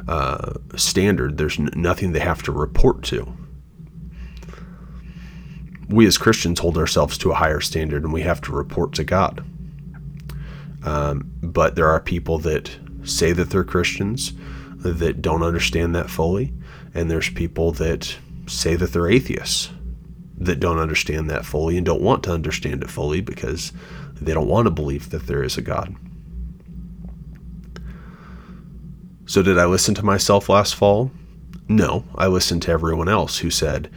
[0.08, 1.38] uh, standard.
[1.38, 3.32] There's n- nothing they have to report to.
[5.90, 9.04] We as Christians hold ourselves to a higher standard and we have to report to
[9.04, 9.44] God.
[10.84, 12.72] Um, but there are people that
[13.04, 14.34] say that they're Christians
[14.78, 16.54] that don't understand that fully,
[16.94, 18.16] and there's people that
[18.48, 19.70] say that they're atheists
[20.42, 23.72] that don't understand that fully and don't want to understand it fully because
[24.20, 25.96] they don't want to believe that there is a God.
[29.28, 31.12] So, did I listen to myself last fall?
[31.70, 33.90] No, I listened to everyone else who said,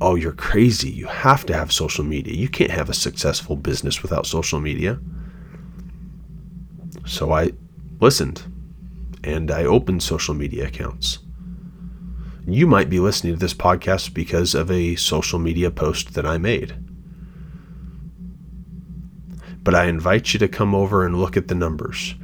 [0.00, 0.90] Oh, you're crazy.
[0.90, 2.34] You have to have social media.
[2.34, 5.00] You can't have a successful business without social media.
[7.06, 7.52] So I
[7.98, 8.42] listened
[9.24, 11.18] and I opened social media accounts.
[12.46, 16.38] You might be listening to this podcast because of a social media post that I
[16.38, 16.74] made.
[19.62, 22.14] But I invite you to come over and look at the numbers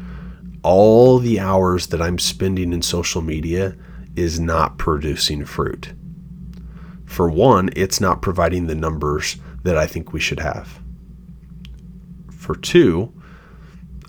[0.67, 3.77] all the hours that I'm spending in social media
[4.17, 5.93] is not producing fruit.
[7.05, 10.81] For one, it's not providing the numbers that I think we should have.
[12.33, 13.13] For two,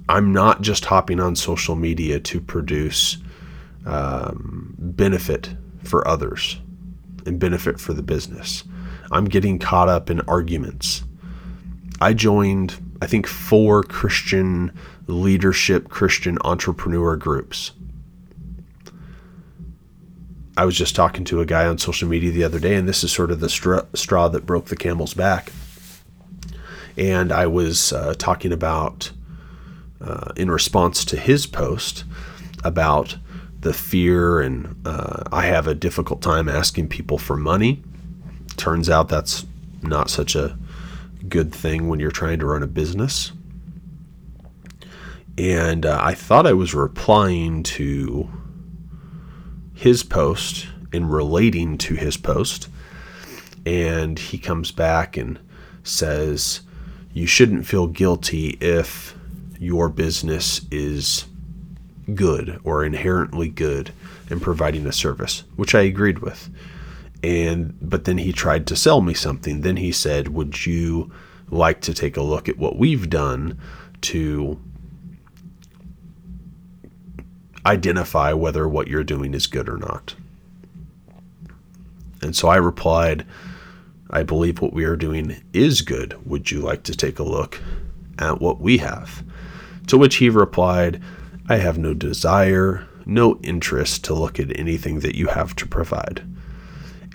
[0.09, 3.19] I'm not just hopping on social media to produce
[3.85, 5.49] um, benefit
[5.87, 6.57] for others
[7.25, 8.63] and benefit for the business.
[9.11, 11.03] I'm getting caught up in arguments.
[11.99, 14.71] I joined, I think, four Christian
[15.07, 17.71] leadership Christian entrepreneur groups.
[20.57, 23.03] I was just talking to a guy on social media the other day, and this
[23.03, 25.51] is sort of the straw, straw that broke the camel's back.
[26.97, 29.11] And I was uh, talking about,
[30.01, 32.03] uh, in response to his post,
[32.63, 33.17] about
[33.67, 37.83] the fear, and uh, I have a difficult time asking people for money.
[38.55, 39.45] Turns out that's
[39.81, 40.57] not such a
[41.27, 43.31] good thing when you're trying to run a business
[45.37, 48.29] and uh, I thought I was replying to
[49.73, 52.69] his post and relating to his post.
[53.65, 55.39] And he comes back and
[55.83, 56.61] says,
[57.13, 59.15] You shouldn't feel guilty if
[59.59, 61.25] your business is
[62.13, 63.91] good or inherently good
[64.29, 66.49] in providing a service, which I agreed with.
[67.23, 69.61] And but then he tried to sell me something.
[69.61, 71.11] Then he said, Would you
[71.49, 73.57] like to take a look at what we've done
[74.01, 74.59] to
[77.67, 80.15] identify whether what you're doing is good or not.
[82.21, 83.25] And so I replied,
[84.09, 86.17] I believe what we are doing is good.
[86.25, 87.61] Would you like to take a look
[88.17, 89.23] at what we have?
[89.87, 91.01] To which he replied,
[91.49, 96.23] I have no desire, no interest to look at anything that you have to provide.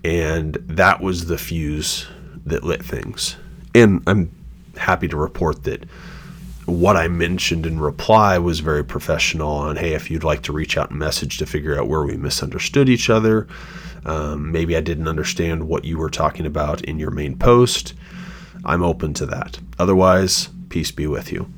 [0.05, 2.07] And that was the fuse
[2.47, 3.37] that lit things.
[3.75, 4.31] And I'm
[4.77, 5.85] happy to report that
[6.64, 9.68] what I mentioned in reply was very professional.
[9.68, 12.16] And hey, if you'd like to reach out and message to figure out where we
[12.16, 13.47] misunderstood each other,
[14.05, 17.95] um, maybe I didn't understand what you were talking about in your main post,
[18.64, 19.59] I'm open to that.
[19.78, 21.53] Otherwise, peace be with you.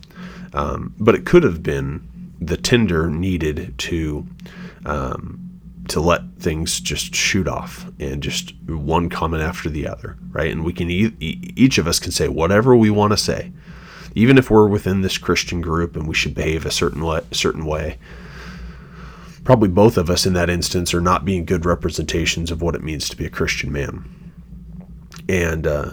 [0.52, 2.06] Um, but it could have been
[2.40, 4.26] the Tinder needed to
[4.84, 5.40] um,
[5.88, 10.50] to let things just shoot off and just one comment after the other, right?
[10.50, 13.52] And we can e- each of us can say whatever we want to say
[14.14, 17.64] even if we're within this Christian group and we should behave a certain le- certain
[17.64, 17.98] way.
[19.42, 22.82] Probably both of us in that instance are not being good representations of what it
[22.82, 24.08] means to be a Christian man.
[25.28, 25.90] And uh,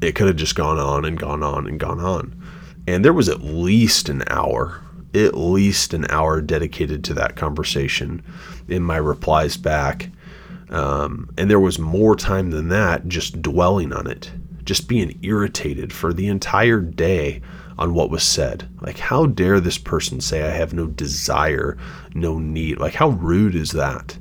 [0.00, 2.40] it could have just gone on and gone on and gone on.
[2.86, 4.80] And there was at least an hour,
[5.14, 8.22] at least an hour dedicated to that conversation
[8.68, 10.10] in my replies back.
[10.70, 14.32] Um, and there was more time than that just dwelling on it
[14.64, 17.42] just being irritated for the entire day
[17.78, 18.68] on what was said.
[18.80, 21.76] Like, how dare this person say I have no desire,
[22.14, 22.78] no need?
[22.78, 24.18] Like, how rude is that?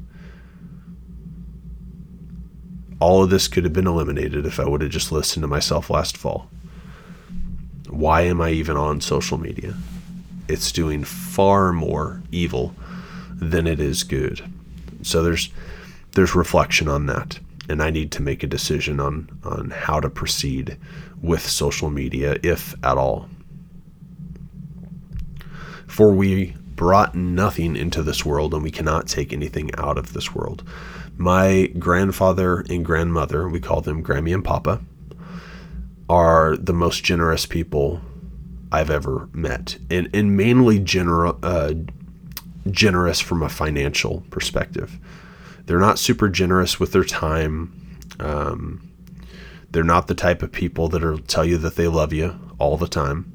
[3.00, 5.90] All of this could have been eliminated if I would have just listened to myself
[5.90, 6.50] last fall.
[7.90, 9.76] Why am I even on social media?
[10.54, 12.76] It's doing far more evil
[13.34, 14.42] than it is good.
[15.02, 15.50] So there's
[16.12, 20.10] there's reflection on that and I need to make a decision on on how to
[20.10, 20.78] proceed
[21.22, 23.30] with social media if at all.
[25.88, 30.36] For we brought nothing into this world and we cannot take anything out of this
[30.36, 30.64] world.
[31.18, 34.82] My grandfather and grandmother, we call them Grammy and Papa,
[36.10, 38.02] are the most generous people
[38.74, 41.76] I've ever met, and, and mainly gener- uh,
[42.72, 45.00] generous from a financial perspective.
[45.68, 47.72] They're not super generous with their time.
[48.20, 48.90] Um,
[49.70, 52.78] they're not the type of people that will tell you that they love you all
[52.78, 53.32] the time.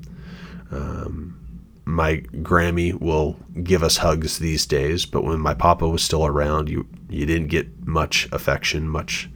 [0.72, 1.38] Um,
[1.84, 6.68] my Grammy will give us hugs these days, but when my papa was still around,
[6.68, 9.30] you you didn't get much affection, much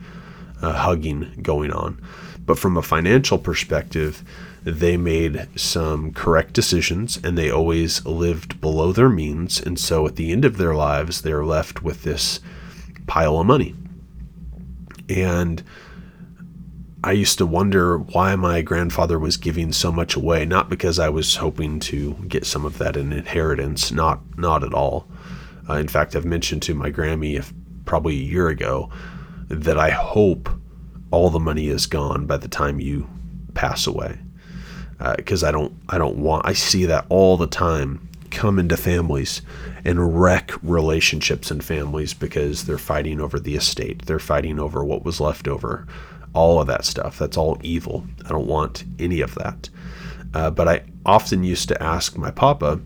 [0.60, 2.02] uh, hugging going on.
[2.44, 4.22] But from a financial perspective,
[4.64, 9.60] they made some correct decisions and they always lived below their means.
[9.60, 12.40] And so at the end of their lives, they're left with this
[13.06, 13.74] pile of money.
[15.08, 15.62] And
[17.04, 21.08] I used to wonder why my grandfather was giving so much away, not because I
[21.08, 25.08] was hoping to get some of that in inheritance, not not at all.
[25.68, 27.52] Uh, in fact, I've mentioned to my Grammy if,
[27.84, 28.88] probably a year ago
[29.48, 30.48] that I hope
[31.10, 33.08] all the money is gone by the time you
[33.54, 34.18] pass away,
[35.16, 38.76] because uh, I don't I don't want I see that all the time come into
[38.76, 39.42] families
[39.84, 44.06] and wreck relationships and families because they're fighting over the estate.
[44.06, 45.86] They're fighting over what was left over.
[46.32, 47.18] All of that stuff.
[47.18, 48.06] That's all evil.
[48.24, 49.68] I don't want any of that.
[50.32, 52.80] Uh, but I often used to ask my papa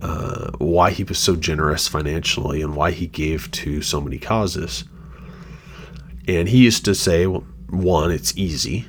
[0.00, 4.84] uh, why he was so generous financially and why he gave to so many causes.
[6.26, 8.86] And he used to say, well, one, it's easy.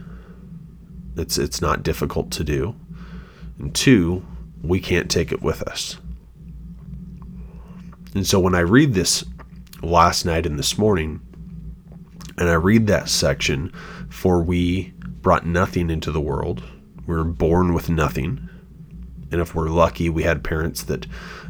[1.19, 2.75] It's it's not difficult to do.
[3.59, 4.25] And two,
[4.63, 5.97] we can't take it with us.
[8.15, 9.23] And so when I read this
[9.81, 11.21] last night and this morning,
[12.37, 13.71] and I read that section,
[14.09, 16.63] for we brought nothing into the world,
[17.05, 18.49] we were born with nothing.
[19.31, 21.05] And if we're lucky, we had parents that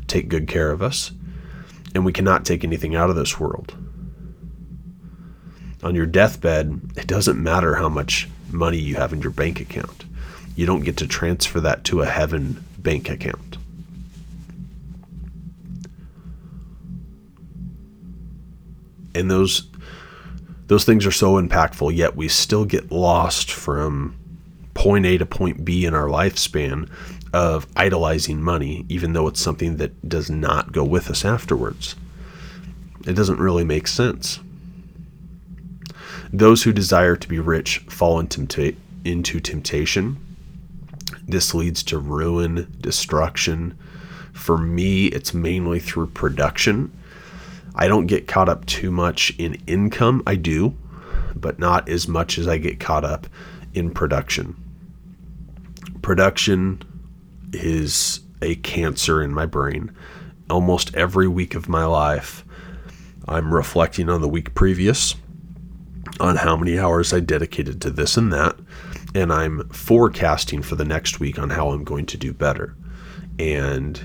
[0.07, 1.11] take good care of us,
[1.93, 3.76] and we cannot take anything out of this world.
[5.82, 10.06] On your deathbed, it doesn't matter how much money you have in your bank account.
[10.56, 13.58] You don't get to transfer that to a heaven bank account.
[19.16, 19.68] And those
[20.68, 24.16] those things are so impactful, yet we still get lost from
[24.76, 26.89] point A to point B in our lifespan
[27.34, 31.95] of idolizing money, even though it's something that does not go with us afterwards.
[33.08, 34.39] It doesn't really make sense.
[36.32, 38.75] Those who desire to be rich fall into,
[39.39, 40.17] temptation
[41.30, 43.77] this leads to ruin, destruction.
[44.34, 46.91] For me, it's mainly through production.
[47.75, 50.23] I don't get caught up too much in income.
[50.25, 50.75] I do,
[51.36, 53.27] but not as much as I get caught up
[53.73, 54.55] in production.
[56.01, 56.82] Production
[57.53, 59.91] is a cancer in my brain.
[60.49, 62.43] Almost every week of my life,
[63.27, 65.15] I'm reflecting on the week previous,
[66.20, 68.55] on how many hours I dedicated to this and that,
[69.16, 72.76] and I'm forecasting for the next week on how I'm going to do better.
[73.38, 73.99] And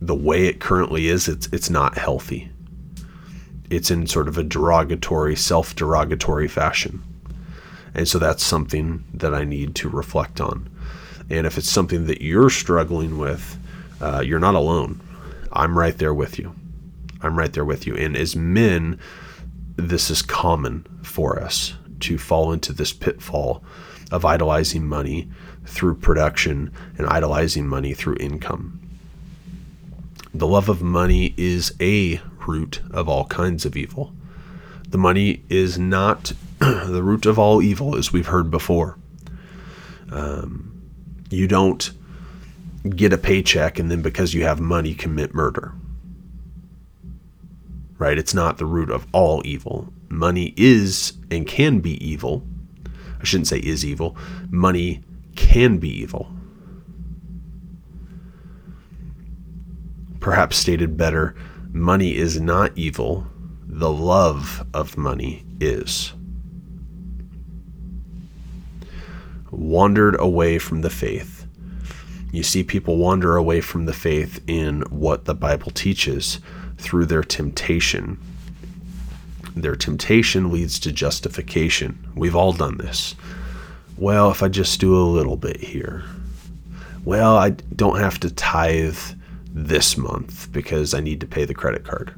[0.00, 2.50] the way it currently is, it's it's not healthy.
[3.70, 7.02] It's in sort of a derogatory, self-derogatory fashion.
[7.94, 10.68] And so that's something that I need to reflect on.
[11.28, 13.58] And if it's something that you're struggling with,
[14.00, 15.00] uh, you're not alone.
[15.52, 16.54] I'm right there with you.
[17.22, 17.96] I'm right there with you.
[17.96, 18.98] And as men,
[19.88, 23.62] this is common for us to fall into this pitfall
[24.10, 25.28] of idolizing money
[25.64, 28.80] through production and idolizing money through income.
[30.32, 34.12] The love of money is a root of all kinds of evil.
[34.88, 38.98] The money is not the root of all evil, as we've heard before.
[40.10, 40.82] Um,
[41.30, 41.90] you don't
[42.88, 45.72] get a paycheck and then because you have money commit murder.
[48.00, 48.18] Right?
[48.18, 49.92] It's not the root of all evil.
[50.08, 52.44] Money is and can be evil,
[53.20, 54.16] I shouldn't say is evil.
[54.50, 55.02] Money
[55.36, 56.32] can be evil.
[60.18, 61.36] Perhaps stated better,
[61.72, 63.26] money is not evil,
[63.66, 66.12] the love of money is.
[69.50, 71.46] wandered away from the faith.
[72.32, 76.40] You see people wander away from the faith in what the Bible teaches
[76.80, 78.18] through their temptation.
[79.54, 82.10] Their temptation leads to justification.
[82.14, 83.14] We've all done this.
[83.96, 86.04] Well, if I just do a little bit here.
[87.04, 88.98] Well, I don't have to tithe
[89.52, 92.14] this month because I need to pay the credit card.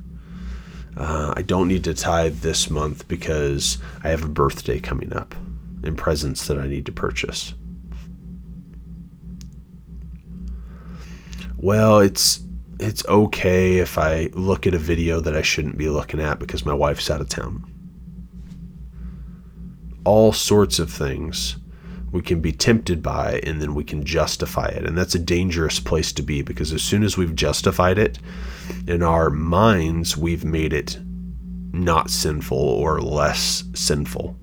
[0.97, 5.35] Uh, I don't need to tithe this month because I have a birthday coming up
[5.83, 7.55] and presents that I need to purchase.
[11.57, 12.41] Well, it's
[12.83, 16.67] it's okay if I look at a video that I shouldn't be looking at because
[16.67, 17.65] my wife's out of town.
[20.05, 21.57] All sorts of things
[22.11, 24.85] we can be tempted by and then we can justify it.
[24.85, 28.19] And that's a dangerous place to be because as soon as we've justified it
[28.87, 30.99] in our minds, we've made it
[31.73, 34.37] not sinful or less sinful,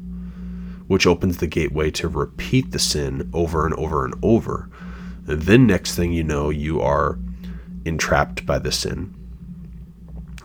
[0.87, 4.69] which opens the gateway to repeat the sin over and over and over.
[5.27, 7.19] And then, next thing you know, you are
[7.89, 9.13] entrapped by the sin.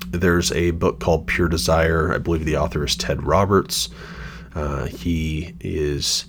[0.09, 2.13] There's a book called Pure Desire.
[2.13, 3.89] I believe the author is Ted Roberts.
[4.55, 6.25] Uh, he is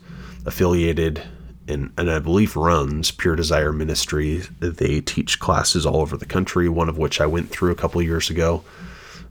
[0.46, 1.24] affiliated
[1.68, 4.44] and, and I believe runs Pure Desire Ministry.
[4.60, 8.02] They teach classes all over the country, one of which I went through a couple
[8.02, 8.64] years ago,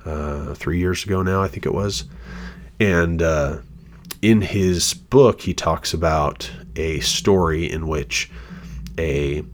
[0.05, 2.05] uh, three years ago now, I think it was.
[2.81, 3.59] And uh,
[4.21, 8.31] in his book, he talks about a story in which
[8.99, 9.45] a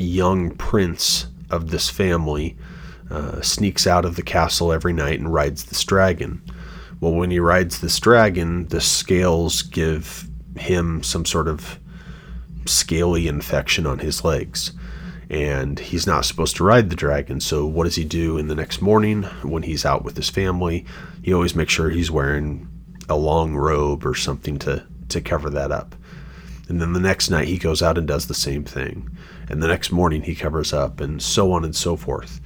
[0.00, 2.56] young prince of this family
[3.10, 6.42] uh, sneaks out of the castle every night and rides this dragon.
[7.00, 10.26] Well, when he rides this dragon, the scales give
[10.56, 11.78] him some sort of
[12.66, 14.72] scaly infection on his legs.
[15.30, 17.40] And he's not supposed to ride the dragon.
[17.40, 20.84] So, what does he do in the next morning when he's out with his family?
[21.22, 22.68] He always makes sure he's wearing
[23.08, 25.94] a long robe or something to, to cover that up.
[26.68, 29.10] And then the next night he goes out and does the same thing.
[29.48, 32.40] And the next morning he covers up, and so on and so forth.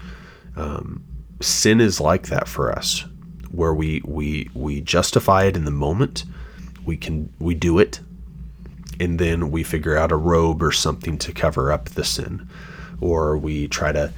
[0.57, 1.05] Um,
[1.41, 3.05] sin is like that for us
[3.51, 6.25] where we we we justify it in the moment.
[6.85, 8.01] We can we do it,
[9.01, 12.49] and then we figure out a robe or something to cover up the sin,
[13.01, 14.13] or we try to.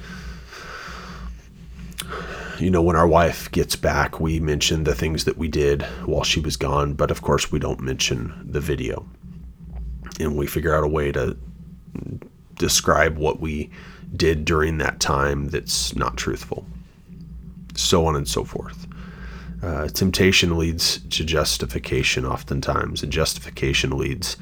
[2.59, 6.23] You know, when our wife gets back, we mention the things that we did while
[6.23, 9.09] she was gone, but of course, we don't mention the video.
[10.19, 11.35] And we figure out a way to
[12.61, 13.69] describe what we
[14.15, 16.65] did during that time that's not truthful.
[17.75, 18.87] So on and so forth.
[19.63, 24.37] Uh, temptation leads to justification oftentimes, and justification leads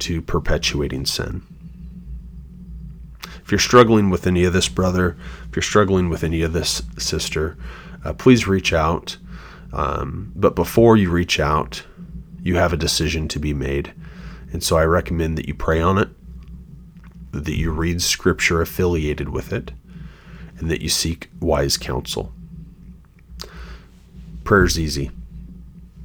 [0.00, 1.42] to perpetuating sin.
[3.42, 5.16] If you're struggling with any of this, brother,
[5.48, 7.56] if you're struggling with any of this, sister,
[8.04, 9.16] uh, please reach out.
[9.72, 11.84] Um, but before you reach out,
[12.42, 13.92] you have a decision to be made.
[14.52, 16.08] And so I recommend that you pray on it,
[17.42, 19.72] that you read scripture affiliated with it,
[20.58, 22.32] and that you seek wise counsel.
[24.44, 25.10] Prayer's easy.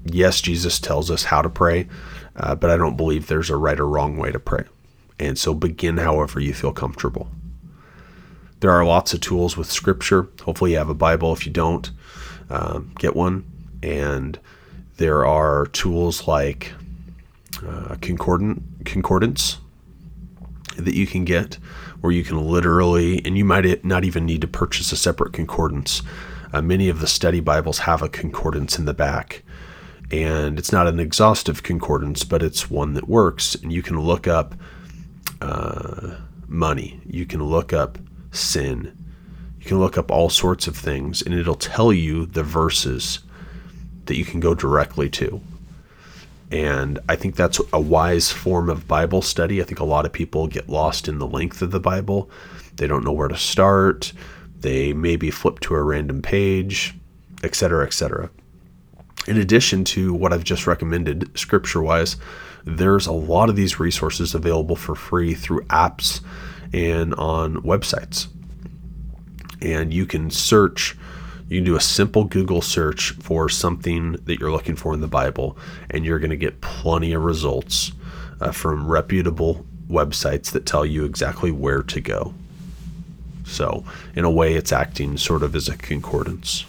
[0.06, 1.88] Yes, Jesus tells us how to pray,
[2.36, 4.64] uh, but I don't believe there's a right or wrong way to pray.
[5.20, 7.30] And so begin however you feel comfortable.
[8.62, 10.28] There are lots of tools with Scripture.
[10.42, 11.32] Hopefully, you have a Bible.
[11.34, 11.90] If you don't,
[12.50, 13.46] um, get one.
[13.84, 14.40] And
[14.98, 16.74] there are tools like
[17.66, 19.59] uh, concordant, concordance
[20.86, 21.56] that you can get
[22.02, 26.02] where you can literally, and you might not even need to purchase a separate concordance.
[26.54, 29.44] Uh, many of the study Bibles have a concordance in the back.
[30.12, 33.54] And it's not an exhaustive concordance, but it's one that works.
[33.56, 34.56] And you can look up
[35.42, 36.16] uh,
[36.48, 38.00] money, you can look up
[38.32, 38.96] sin,
[39.60, 43.20] you can look up all sorts of things, and it'll tell you the verses
[44.06, 45.42] that you can go directly to.
[46.52, 49.62] And I think that's a wise form of Bible study.
[49.62, 52.30] I think a lot of people get lost in the length of the Bible.
[52.76, 54.14] They don't know where to start.
[54.60, 56.96] They maybe flip to a random page,
[57.44, 58.30] etc., etc.
[59.28, 62.18] In addition to what I've just recommended scripture wise,
[62.66, 66.22] there's a lot of these resources available for free through apps
[66.74, 68.28] and on websites.
[69.62, 70.98] And you can search,
[71.50, 75.08] you can do a simple Google search for something that you're looking for in the
[75.08, 75.58] Bible,
[75.90, 77.92] and you're going to get plenty of results
[78.40, 82.34] uh, from reputable websites that tell you exactly where to go.
[83.46, 83.84] So,
[84.16, 86.66] in a way, it's acting sort of as a concordance.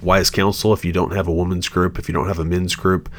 [0.00, 2.74] Wise counsel if you don't have a women's group, if you don't have a men's
[2.74, 3.10] group,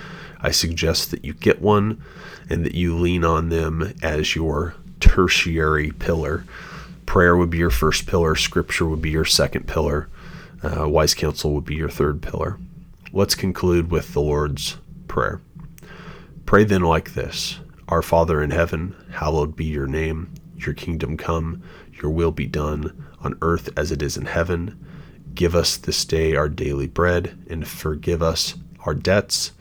[0.41, 2.03] I suggest that you get one
[2.49, 6.43] and that you lean on them as your tertiary pillar.
[7.05, 10.09] Prayer would be your first pillar, scripture would be your second pillar,
[10.63, 12.57] uh, wise counsel would be your third pillar.
[13.11, 14.77] Let's conclude with the Lord's
[15.07, 15.41] Prayer.
[16.45, 20.33] Pray then like this Our Father in heaven, hallowed be your name.
[20.57, 24.83] Your kingdom come, your will be done, on earth as it is in heaven.
[25.33, 29.51] Give us this day our daily bread, and forgive us our debts,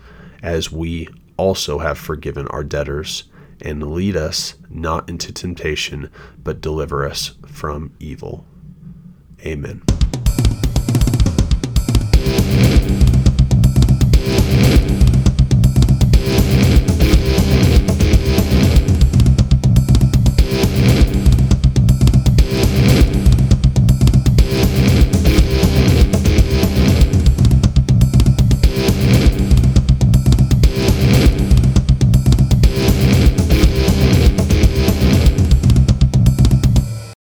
[0.42, 3.24] as we also have forgiven our debtors.
[3.64, 8.44] And lead us not into temptation, but deliver us from evil.
[9.46, 9.82] Amen.